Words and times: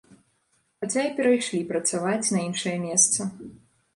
Хаця 0.85 1.03
і 1.09 1.11
перайшлі 1.19 1.59
працаваць 1.73 2.31
на 2.37 2.41
іншае 2.47 2.75
месца. 2.89 3.29